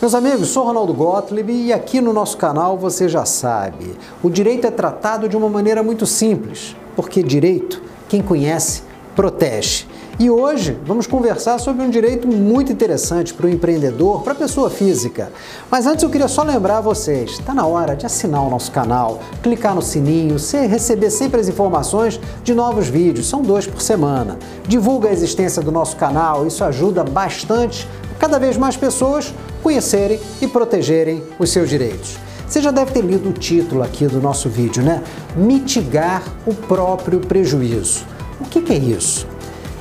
[0.00, 4.66] Meus amigos, sou Ronaldo Gottlieb e aqui no nosso canal você já sabe, o direito
[4.66, 8.82] é tratado de uma maneira muito simples, porque direito, quem conhece,
[9.14, 9.86] protege.
[10.18, 14.70] E hoje vamos conversar sobre um direito muito interessante para o empreendedor, para a pessoa
[14.70, 15.30] física.
[15.70, 19.20] Mas antes eu queria só lembrar vocês, está na hora de assinar o nosso canal,
[19.42, 20.36] clicar no sininho,
[20.66, 24.38] receber sempre as informações de novos vídeos, são dois por semana.
[24.66, 27.86] Divulga a existência do nosso canal, isso ajuda bastante
[28.18, 32.16] cada vez mais pessoas conhecerem e protegerem os seus direitos.
[32.46, 35.02] Você já deve ter lido o título aqui do nosso vídeo, né?
[35.36, 38.04] Mitigar o próprio prejuízo.
[38.40, 39.26] O que, é isso?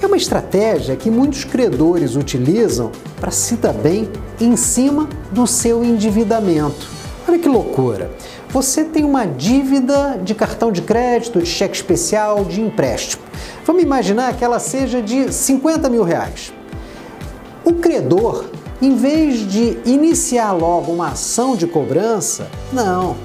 [0.00, 4.08] É uma estratégia que muitos credores utilizam para se dar bem
[4.40, 6.88] em cima do seu endividamento.
[7.28, 8.10] Olha que loucura!
[8.48, 13.24] Você tem uma dívida de cartão de crédito, de cheque especial, de empréstimo.
[13.66, 16.52] Vamos imaginar que ela seja de 50 mil reais.
[17.64, 18.44] O credor
[18.82, 23.16] em vez de iniciar logo uma ação de cobrança, não,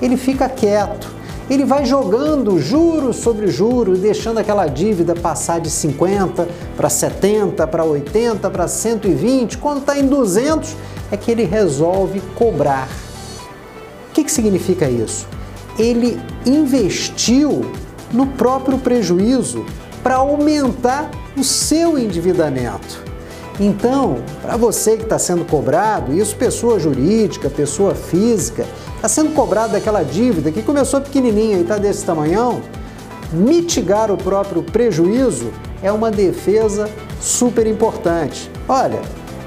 [0.00, 1.08] ele fica quieto.
[1.50, 6.46] Ele vai jogando juros sobre juros, deixando aquela dívida passar de 50
[6.76, 9.56] para 70, para 80, para 120.
[9.58, 10.76] Quando está em 200,
[11.10, 12.88] é que ele resolve cobrar.
[14.10, 15.26] O que, que significa isso?
[15.78, 17.62] Ele investiu
[18.12, 19.64] no próprio prejuízo
[20.02, 23.07] para aumentar o seu endividamento.
[23.60, 28.64] Então, para você que está sendo cobrado, isso pessoa jurídica, pessoa física,
[28.94, 32.60] está sendo cobrado daquela dívida que começou pequenininha e está desse tamanhão,
[33.32, 35.50] mitigar o próprio prejuízo
[35.82, 36.88] é uma defesa
[37.20, 38.48] super importante.
[38.68, 39.00] Olha,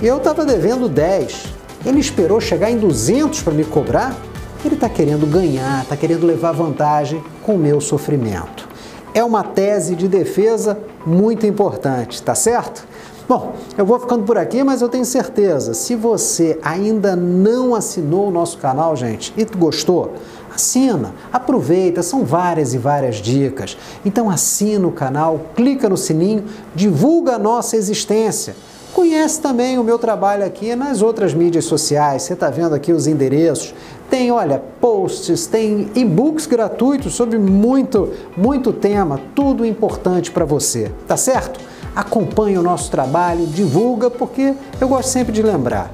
[0.00, 1.46] eu estava devendo 10,
[1.84, 4.16] ele esperou chegar em 200 para me cobrar,
[4.64, 8.68] ele está querendo ganhar, está querendo levar vantagem com o meu sofrimento.
[9.12, 12.86] É uma tese de defesa muito importante, tá certo?
[13.28, 18.28] Bom, eu vou ficando por aqui, mas eu tenho certeza, se você ainda não assinou
[18.28, 20.12] o nosso canal, gente, e gostou,
[20.54, 23.76] assina, aproveita, são várias e várias dicas.
[24.04, 28.54] Então assina o canal, clica no sininho, divulga a nossa existência.
[28.94, 32.22] Conhece também o meu trabalho aqui nas outras mídias sociais.
[32.22, 33.74] Você está vendo aqui os endereços.
[34.08, 40.92] Tem, olha, posts, tem e-books gratuitos sobre muito, muito tema, tudo importante para você.
[41.08, 41.60] Tá certo?
[41.96, 45.90] Acompanha o nosso trabalho, divulga, porque eu gosto sempre de lembrar.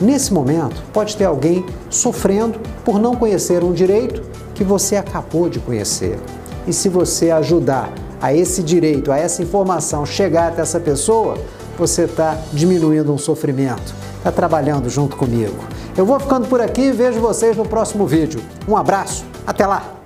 [0.00, 4.22] Nesse momento, pode ter alguém sofrendo por não conhecer um direito
[4.54, 6.18] que você acabou de conhecer.
[6.66, 11.36] E se você ajudar a esse direito, a essa informação chegar até essa pessoa,
[11.78, 15.56] você está diminuindo um sofrimento, está trabalhando junto comigo.
[15.96, 18.40] Eu vou ficando por aqui e vejo vocês no próximo vídeo.
[18.66, 19.96] Um abraço, até lá!